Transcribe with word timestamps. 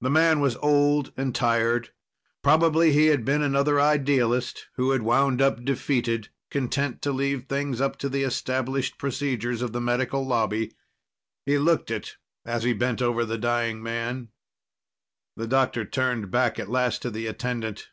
The 0.00 0.10
man 0.10 0.40
was 0.40 0.56
old 0.56 1.12
and 1.16 1.32
tired. 1.32 1.92
Probably 2.42 2.90
he 2.92 3.06
had 3.06 3.24
been 3.24 3.42
another 3.42 3.80
idealist 3.80 4.66
who 4.74 4.90
had 4.90 5.02
wound 5.02 5.40
up 5.40 5.64
defeated, 5.64 6.30
content 6.50 7.00
to 7.02 7.12
leave 7.12 7.44
things 7.44 7.80
up 7.80 7.96
to 7.98 8.08
the 8.08 8.24
established 8.24 8.98
procedures 8.98 9.62
of 9.62 9.72
the 9.72 9.80
Medical 9.80 10.26
Lobby. 10.26 10.74
He 11.46 11.58
looked 11.58 11.92
it 11.92 12.16
as 12.44 12.64
he 12.64 12.72
bent 12.72 13.00
over 13.00 13.24
the 13.24 13.38
dying 13.38 13.80
man. 13.80 14.30
The 15.36 15.46
doctor 15.46 15.84
turned 15.84 16.32
back 16.32 16.58
at 16.58 16.68
last 16.68 17.00
to 17.02 17.10
the 17.12 17.28
attendant. 17.28 17.86